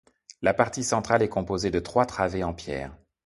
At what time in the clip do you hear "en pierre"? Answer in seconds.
2.43-2.97